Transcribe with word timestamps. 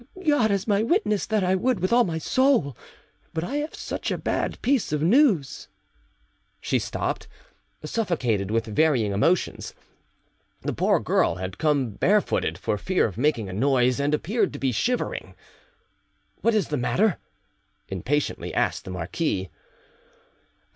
"God 0.25 0.49
is 0.49 0.67
my 0.67 0.81
witness 0.81 1.27
that 1.27 1.43
I 1.43 1.53
would 1.53 1.79
with 1.79 1.93
all 1.93 2.03
my 2.05 2.17
soul, 2.17 2.75
but 3.35 3.43
I 3.43 3.57
have 3.57 3.75
such 3.75 4.09
a 4.09 4.17
bad 4.17 4.59
piece 4.63 4.91
of 4.91 5.03
news——" 5.03 5.67
She 6.59 6.79
stopped, 6.79 7.27
suffocated 7.85 8.49
with 8.49 8.65
varying 8.65 9.11
emotions. 9.11 9.75
The 10.63 10.73
poor 10.73 10.99
girl 10.99 11.35
had 11.35 11.59
come 11.59 11.91
barefooted, 11.91 12.57
for 12.57 12.79
fear 12.79 13.05
of 13.05 13.15
making 13.19 13.47
a 13.47 13.53
noise, 13.53 13.99
and 13.99 14.15
appeared 14.15 14.53
to 14.53 14.57
be 14.59 14.71
shivering. 14.71 15.35
"What 16.41 16.55
is 16.55 16.69
the 16.69 16.77
matter?" 16.77 17.19
impatiently 17.87 18.51
asked 18.55 18.85
the 18.85 18.89
marquis. 18.89 19.51